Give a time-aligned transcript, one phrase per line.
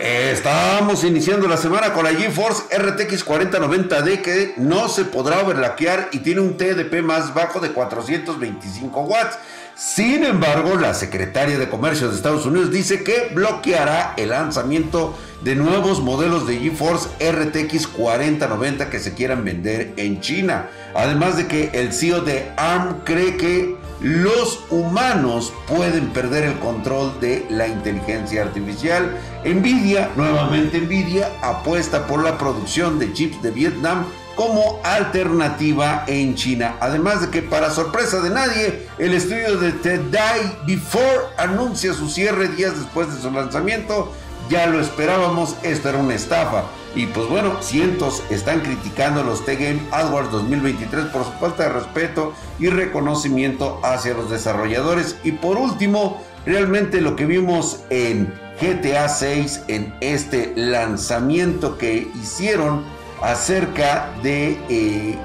[0.00, 6.20] Estamos iniciando la semana con la GeForce RTX 4090D que no se podrá overlaquear y
[6.20, 9.36] tiene un TDP más bajo de 425 watts.
[9.74, 15.56] Sin embargo, la secretaria de Comercio de Estados Unidos dice que bloqueará el lanzamiento de
[15.56, 20.68] nuevos modelos de GeForce RTX 4090 que se quieran vender en China.
[20.94, 27.18] Además de que el CEO de ARM cree que los humanos pueden perder el control
[27.20, 29.16] de la inteligencia artificial.
[29.44, 34.04] Nvidia, nuevamente Nvidia, apuesta por la producción de chips de Vietnam
[34.36, 36.76] como alternativa en China.
[36.78, 42.08] Además de que para sorpresa de nadie, el estudio de The Die Before anuncia su
[42.08, 44.12] cierre días después de su lanzamiento.
[44.48, 46.64] Ya lo esperábamos, esto era una estafa.
[46.98, 52.34] Y pues bueno, cientos están criticando los T-Game Awards 2023 por su falta de respeto
[52.58, 55.16] y reconocimiento hacia los desarrolladores.
[55.22, 62.82] Y por último, realmente lo que vimos en GTA 6, en este lanzamiento que hicieron
[63.22, 64.58] acerca de...
[64.68, 65.16] Eh,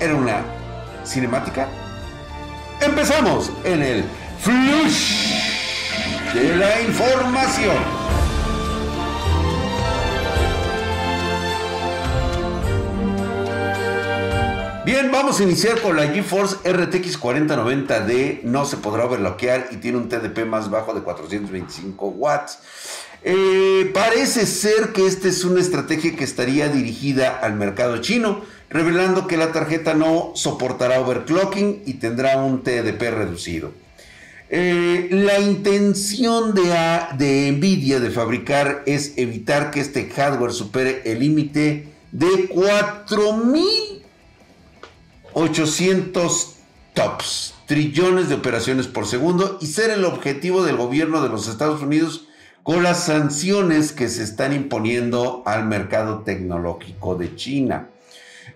[0.00, 0.40] era una
[1.04, 1.68] cinemática.
[2.80, 4.04] Empezamos en el
[4.40, 5.34] flush
[6.32, 8.21] de la información.
[14.92, 18.42] Bien, vamos a iniciar con la GeForce RTX 4090D.
[18.42, 22.58] No se podrá bloquear y tiene un TDP más bajo de 425 watts.
[23.24, 29.26] Eh, parece ser que esta es una estrategia que estaría dirigida al mercado chino, revelando
[29.26, 33.72] que la tarjeta no soportará overclocking y tendrá un TDP reducido.
[34.50, 36.64] Eh, la intención de,
[37.16, 43.91] de Nvidia de fabricar es evitar que este hardware supere el límite de 4000
[45.34, 46.56] 800
[46.94, 51.82] tops, trillones de operaciones por segundo y ser el objetivo del gobierno de los Estados
[51.82, 52.28] Unidos
[52.62, 57.88] con las sanciones que se están imponiendo al mercado tecnológico de China.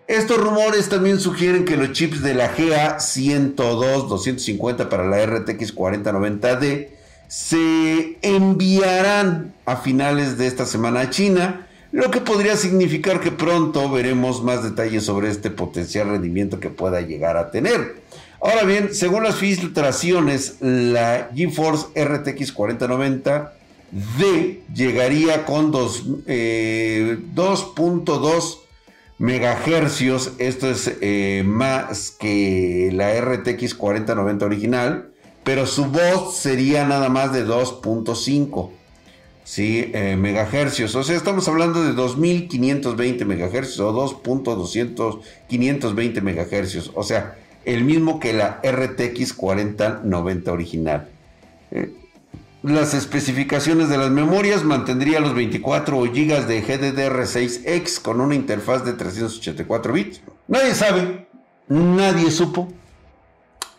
[0.06, 5.74] Estos rumores también sugieren que los chips de la GA 102 250 para la RTX
[5.74, 6.90] 4090D
[7.26, 13.90] se enviarán a finales de esta semana a China lo que podría significar que pronto
[13.90, 18.02] veremos más detalles sobre este potencial rendimiento que pueda llegar a tener.
[18.40, 23.52] Ahora bien, según las filtraciones, la GeForce RTX 4090
[23.90, 27.18] D llegaría con 2.2 eh.
[30.38, 35.10] Esto es eh, más que la RTX 4090 original,
[35.44, 38.70] pero su voz sería nada más de 2.5.
[39.46, 39.90] ¿sí?
[39.94, 40.94] Eh, megahercios.
[40.96, 46.90] O sea, estamos hablando de 2520 megahercios o 2.520 megahercios.
[46.94, 51.08] O sea, el mismo que la RTX 4090 original.
[51.70, 51.94] Eh,
[52.62, 58.94] las especificaciones de las memorias mantendría los 24 GB de GDDR6X con una interfaz de
[58.94, 60.20] 384 bits.
[60.48, 61.28] Nadie sabe,
[61.68, 62.66] nadie supo.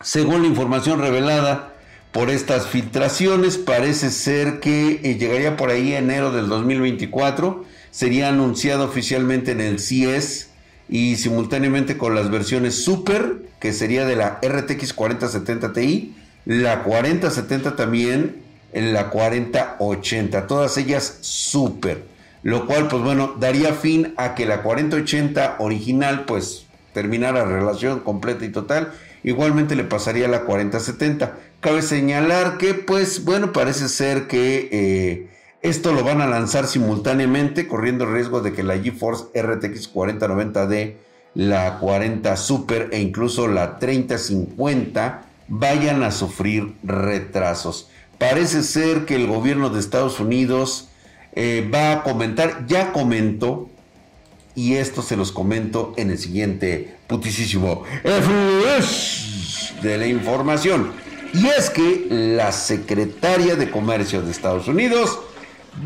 [0.00, 1.74] Según la información revelada,
[2.12, 3.58] por estas filtraciones.
[3.58, 7.64] Parece ser que eh, llegaría por ahí enero del 2024.
[7.90, 10.50] Sería anunciado oficialmente en el CES
[10.88, 16.14] y simultáneamente con las versiones Super, que sería de la RTX 4070 Ti,
[16.44, 18.36] la 4070 también,
[18.72, 22.04] la 4080, todas ellas Super.
[22.42, 28.44] Lo cual, pues bueno, daría fin a que la 4080 original, pues terminara relación completa
[28.44, 28.92] y total.
[29.24, 31.36] Igualmente le pasaría a la 4070.
[31.60, 35.28] Cabe señalar que, pues, bueno, parece ser que eh,
[35.60, 40.94] esto lo van a lanzar simultáneamente, corriendo el riesgo de que la GeForce RTX 4090D,
[41.34, 47.88] la 40 Super e incluso la 3050 vayan a sufrir retrasos.
[48.18, 50.88] Parece ser que el gobierno de Estados Unidos
[51.32, 53.68] eh, va a comentar, ya comentó,
[54.54, 57.84] y esto se los comento en el siguiente putisísimo
[59.82, 61.07] de la información.
[61.34, 65.18] Y es que la secretaria de Comercio de Estados Unidos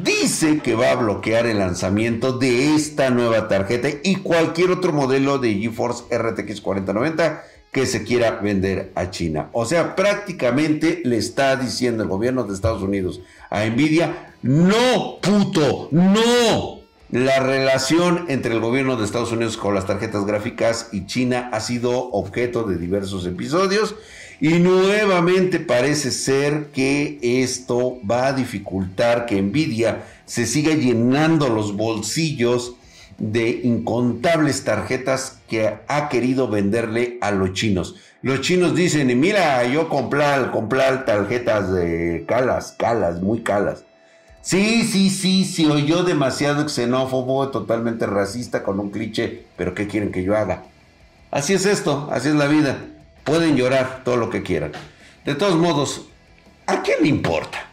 [0.03, 5.39] dice que va a bloquear el lanzamiento de esta nueva tarjeta y cualquier otro modelo
[5.39, 7.43] de GeForce RTX 4090
[7.73, 9.49] que se quiera vender a China.
[9.53, 15.89] O sea, prácticamente le está diciendo el gobierno de Estados Unidos a Nvidia, no, puto,
[15.91, 16.81] no.
[17.11, 21.61] La relación entre el gobierno de Estados Unidos con las tarjetas gráficas y China ha
[21.61, 23.94] sido objeto de diversos episodios
[24.43, 31.77] y nuevamente parece ser que esto va a dificultar que Nvidia se siga llenando los
[31.77, 32.75] bolsillos
[33.19, 37.94] de incontables tarjetas que ha querido venderle a los chinos.
[38.21, 43.85] Los chinos dicen, mira, yo comprar, comprar tarjetas de calas, calas, muy calas.
[44.41, 50.11] Sí, sí, sí, sí, oyó demasiado xenófobo, totalmente racista, con un cliché, pero ¿qué quieren
[50.11, 50.65] que yo haga?
[51.31, 52.77] Así es esto, así es la vida.
[53.25, 54.73] Pueden llorar todo lo que quieran.
[55.25, 56.07] De todos modos,
[56.67, 57.67] ¿a quién le importa?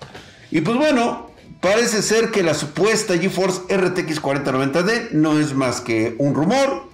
[0.52, 1.32] Y pues bueno,
[1.62, 6.90] parece ser que la supuesta GeForce RTX 4090D no es más que un rumor.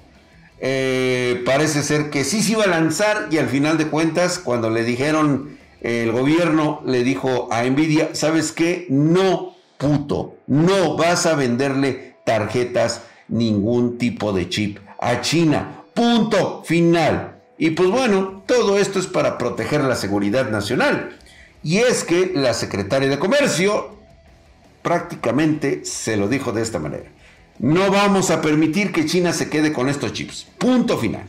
[0.60, 4.70] Eh, parece ser que sí se iba a lanzar y al final de cuentas, cuando
[4.70, 8.88] le dijeron, el gobierno le dijo a Nvidia, ¿sabes qué?
[8.90, 15.84] No puto, no vas a venderle tarjetas, ningún tipo de chip a China.
[15.94, 17.35] Punto final.
[17.58, 21.18] Y pues bueno, todo esto es para proteger la seguridad nacional.
[21.64, 23.96] Y es que la secretaria de Comercio
[24.82, 27.10] prácticamente se lo dijo de esta manera.
[27.58, 30.48] No vamos a permitir que China se quede con estos chips.
[30.58, 31.24] Punto final.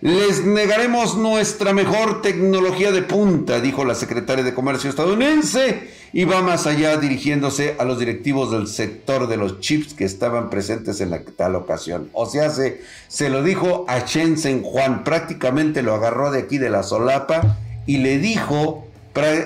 [0.00, 6.42] Les negaremos nuestra mejor tecnología de punta, dijo la secretaria de Comercio estadounidense, y va
[6.42, 11.10] más allá dirigiéndose a los directivos del sector de los chips que estaban presentes en
[11.10, 12.08] la tal ocasión.
[12.12, 16.70] O sea, se, se lo dijo a Shenzhen Juan, prácticamente lo agarró de aquí de
[16.70, 18.86] la solapa y le dijo,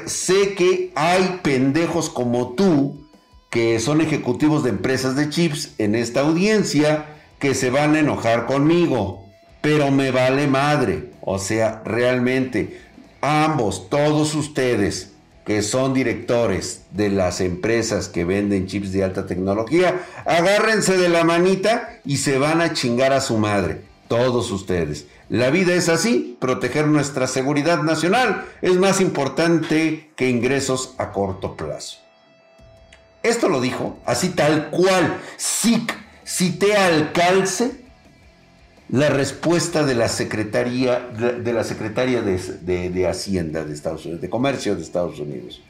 [0.06, 3.06] sé que hay pendejos como tú,
[3.50, 7.06] que son ejecutivos de empresas de chips en esta audiencia,
[7.38, 9.22] que se van a enojar conmigo
[9.62, 11.12] pero me vale madre.
[11.22, 12.82] O sea, realmente,
[13.22, 15.11] ambos, todos ustedes
[15.44, 21.24] que son directores de las empresas que venden chips de alta tecnología, agárrense de la
[21.24, 23.82] manita y se van a chingar a su madre.
[24.08, 25.06] Todos ustedes.
[25.28, 31.56] La vida es así, proteger nuestra seguridad nacional es más importante que ingresos a corto
[31.56, 31.98] plazo.
[33.22, 35.20] Esto lo dijo así tal cual.
[35.36, 35.94] SIC,
[36.24, 37.81] cité al calce
[38.92, 44.76] la respuesta de la Secretaría, de la Secretaria de, Hacienda de Estados Unidos, de Comercio
[44.76, 45.62] de Estados Unidos.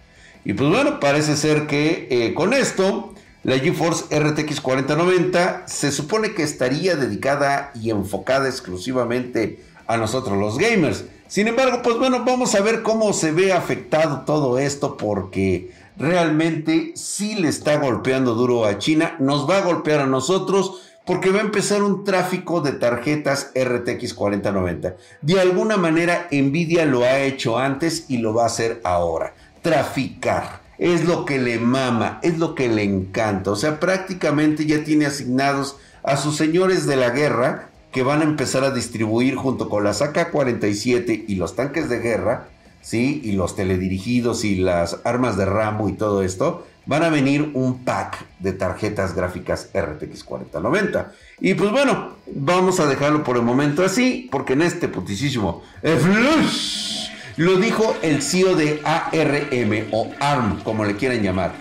[0.45, 3.15] Y pues bueno, parece ser que eh, con esto,
[3.45, 10.59] la GeForce RTX 4090 se supone que estaría dedicada y enfocada exclusivamente a nosotros los
[10.59, 11.05] gamers.
[11.29, 16.93] Sin embargo, pues bueno, vamos a ver cómo se ve afectado todo esto porque realmente
[16.97, 21.39] sí le está golpeando duro a China, nos va a golpear a nosotros porque va
[21.39, 24.97] a empezar un tráfico de tarjetas RTX 4090.
[25.21, 29.35] De alguna manera Nvidia lo ha hecho antes y lo va a hacer ahora.
[29.63, 30.63] Traficar.
[30.79, 33.51] Es lo que le mama, es lo que le encanta.
[33.51, 38.25] O sea, prácticamente ya tiene asignados a sus señores de la guerra que van a
[38.25, 42.49] empezar a distribuir junto con las AK-47 y los tanques de guerra,
[42.81, 43.21] ¿sí?
[43.23, 47.85] Y los teledirigidos y las armas de Rambo y todo esto, van a venir un
[47.85, 51.13] pack de tarjetas gráficas RTX 4090.
[51.41, 55.63] Y pues bueno, vamos a dejarlo por el momento así, porque en este putisísimo
[57.37, 61.53] lo dijo el CEO de ARM o ARM, como le quieran llamar.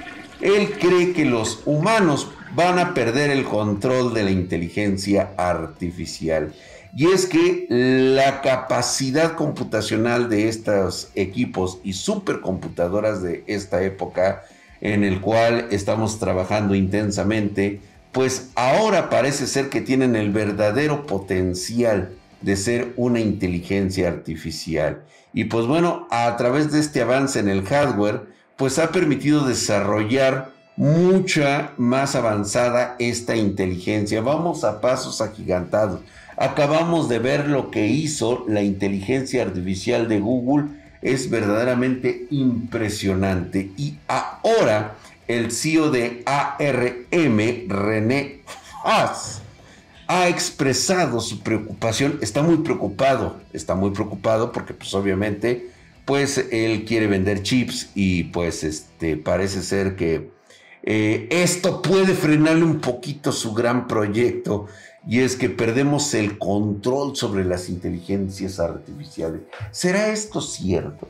[0.41, 6.53] Él cree que los humanos van a perder el control de la inteligencia artificial.
[6.93, 14.43] Y es que la capacidad computacional de estos equipos y supercomputadoras de esta época
[14.81, 17.79] en el cual estamos trabajando intensamente,
[18.11, 22.09] pues ahora parece ser que tienen el verdadero potencial
[22.41, 25.03] de ser una inteligencia artificial.
[25.33, 28.23] Y pues bueno, a través de este avance en el hardware,
[28.57, 34.21] pues ha permitido desarrollar mucha más avanzada esta inteligencia.
[34.21, 36.01] Vamos a pasos agigantados.
[36.37, 43.71] Acabamos de ver lo que hizo la inteligencia artificial de Google es verdaderamente impresionante.
[43.77, 44.95] Y ahora
[45.27, 48.41] el CEO de ARM, René
[48.83, 49.41] Haas,
[50.07, 55.69] ha expresado su preocupación, está muy preocupado, está muy preocupado porque pues obviamente
[56.03, 60.31] pues él quiere vender chips y pues este parece ser que
[60.83, 64.67] eh, esto puede frenarle un poquito su gran proyecto
[65.07, 69.41] y es que perdemos el control sobre las inteligencias artificiales.
[69.71, 71.07] ¿Será esto cierto?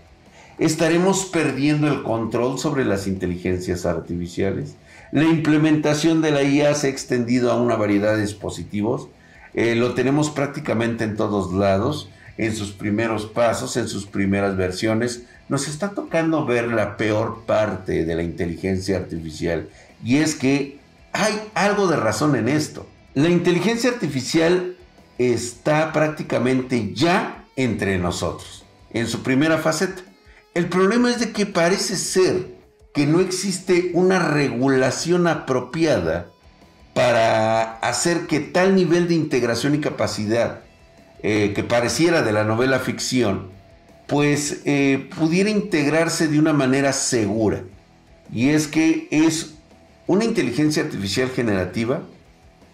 [0.59, 4.75] ¿Estaremos perdiendo el control sobre las inteligencias artificiales?
[5.11, 9.07] La implementación de la IA se ha extendido a una variedad de dispositivos.
[9.53, 15.23] Eh, lo tenemos prácticamente en todos lados, en sus primeros pasos, en sus primeras versiones.
[15.49, 19.67] Nos está tocando ver la peor parte de la inteligencia artificial
[20.03, 20.79] y es que
[21.11, 22.87] hay algo de razón en esto.
[23.13, 24.77] La inteligencia artificial
[25.17, 28.63] está prácticamente ya entre nosotros,
[28.93, 30.01] en su primera faceta.
[30.53, 32.55] El problema es de que parece ser
[32.93, 36.29] que no existe una regulación apropiada
[36.93, 40.61] para hacer que tal nivel de integración y capacidad
[41.21, 43.49] eh, que pareciera de la novela ficción,
[44.07, 47.63] pues eh, pudiera integrarse de una manera segura.
[48.31, 49.55] Y es que es
[50.07, 52.03] una inteligencia artificial generativa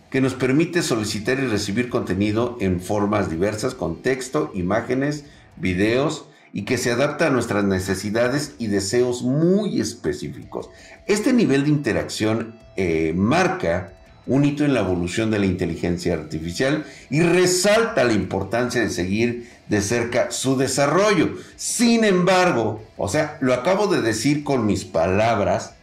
[0.09, 5.25] que nos permite solicitar y recibir contenido en formas diversas, con texto, imágenes,
[5.57, 10.69] videos, y que se adapta a nuestras necesidades y deseos muy específicos.
[11.05, 13.93] Este nivel de interacción eh, marca
[14.25, 19.49] un hito en la evolución de la inteligencia artificial y resalta la importancia de seguir
[19.69, 21.35] de cerca su desarrollo.
[21.55, 25.75] Sin embargo, o sea, lo acabo de decir con mis palabras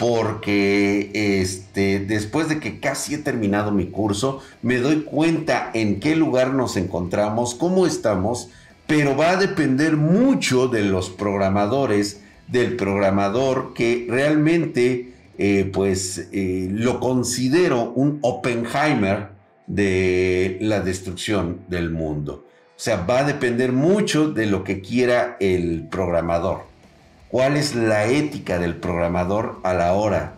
[0.00, 6.16] porque este, después de que casi he terminado mi curso, me doy cuenta en qué
[6.16, 8.48] lugar nos encontramos, cómo estamos,
[8.86, 16.68] pero va a depender mucho de los programadores, del programador que realmente eh, pues eh,
[16.72, 19.28] lo considero un Oppenheimer
[19.66, 22.46] de la destrucción del mundo.
[22.74, 26.69] O sea, va a depender mucho de lo que quiera el programador.
[27.30, 30.34] ¿Cuál es la ética del programador a la hora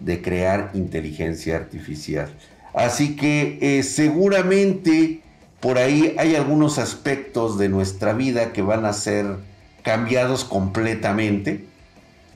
[0.00, 2.28] de crear inteligencia artificial?
[2.74, 5.20] Así que eh, seguramente
[5.60, 9.36] por ahí hay algunos aspectos de nuestra vida que van a ser
[9.82, 11.64] cambiados completamente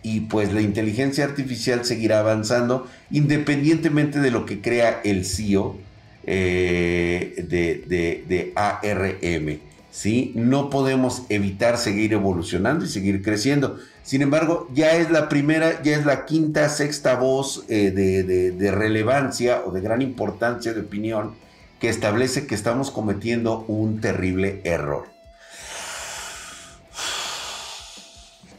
[0.03, 5.77] y pues la inteligencia artificial seguirá avanzando independientemente de lo que crea el CEO
[6.25, 9.68] eh, de, ARM.
[9.91, 10.33] ¿Sí?
[10.35, 13.79] No podemos evitar seguir evolucionando y seguir creciendo.
[14.03, 19.63] Sin embargo, ya es la primera, ya es la quinta, sexta voz eh, de relevancia
[19.67, 21.35] o de gran importancia de opinión
[21.81, 25.07] que establece que estamos cometiendo un terrible error.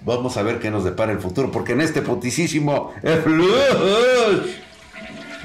[0.05, 2.93] Vamos a ver qué nos depara el futuro, porque en este putisísimo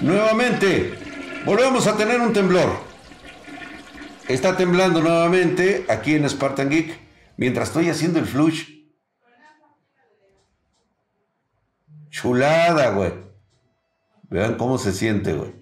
[0.01, 0.95] nuevamente
[1.45, 2.84] volvemos a tener un temblor.
[4.29, 6.99] Está temblando nuevamente aquí en Spartan Geek
[7.37, 8.69] mientras estoy haciendo el flush.
[12.11, 13.13] Chulada, güey.
[14.31, 15.53] Vean cómo se siente, güey.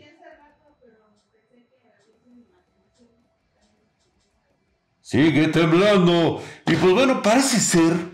[5.00, 6.42] Sigue temblando.
[6.66, 8.12] Y pues bueno, parece ser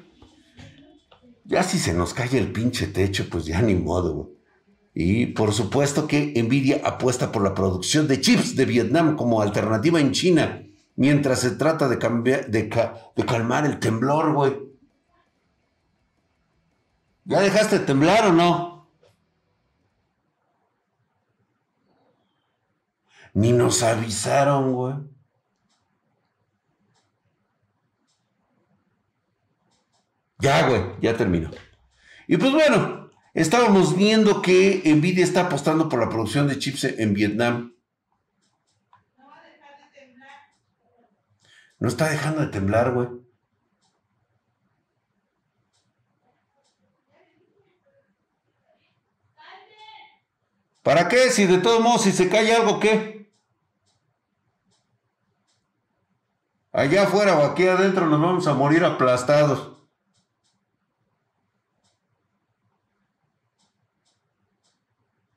[1.49, 4.38] ya si se nos cae el pinche techo, pues ya ni modo.
[5.00, 10.00] Y por supuesto que Nvidia apuesta por la producción de chips de Vietnam como alternativa
[10.00, 14.59] en China, mientras se trata de, cambiar, de, calmar el temblor, güey.
[17.26, 18.90] ¿Ya dejaste de temblar o no?
[23.35, 24.95] Ni nos avisaron, güey.
[30.40, 31.52] Ya, güey, ya terminó.
[32.26, 33.08] Y pues bueno,
[33.42, 37.75] estábamos viendo que Nvidia está apostando por la producción de chips en Vietnam.
[41.78, 43.09] No está dejando de temblar, güey.
[50.83, 51.30] ¿Para qué?
[51.30, 53.30] Si de todos modos, si se cae algo, ¿qué?
[56.73, 59.78] Allá afuera o aquí adentro nos vamos a morir aplastados.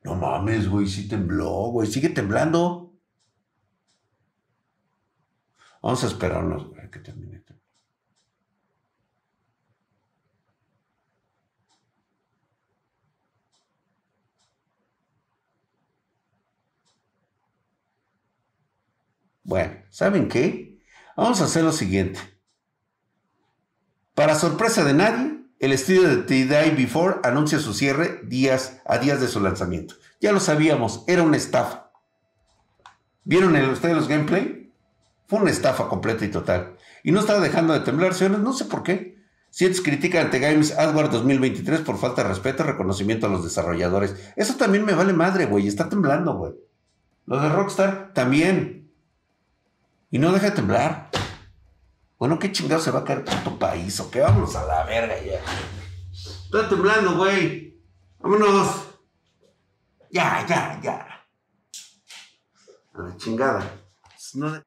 [0.04, 1.88] No mames, güey, sí tembló, güey.
[1.88, 2.94] Sigue temblando.
[5.82, 7.42] Vamos a esperarnos, güey, que termine.
[19.44, 20.80] Bueno, ¿saben qué?
[21.18, 22.20] Vamos a hacer lo siguiente.
[24.16, 28.98] Para sorpresa de nadie, el estudio de The Day Before anuncia su cierre días, a
[28.98, 29.96] días de su lanzamiento.
[30.22, 31.92] Ya lo sabíamos, era una estafa.
[33.24, 34.72] ¿Vieron el, ustedes los gameplay?
[35.28, 36.78] Fue una estafa completa y total.
[37.04, 39.20] Y no estaba dejando de temblar, señores, no sé por qué.
[39.50, 44.32] Cientos critican ante Games AdWords 2023 por falta de respeto y reconocimiento a los desarrolladores.
[44.36, 45.68] Eso también me vale madre, güey.
[45.68, 46.54] Está temblando, güey.
[47.26, 48.92] Lo de Rockstar también.
[50.12, 51.10] Y no deja de temblar.
[52.20, 54.22] Bueno, ¿qué chingado se va a caer tu país o qué?
[54.22, 55.42] Vámonos a la verga ya.
[56.12, 57.82] Está temblando, güey.
[58.20, 58.91] Vámonos.
[60.12, 60.98] Ya, ya, ya.
[62.94, 63.64] A la chingada.
[64.36, 64.62] No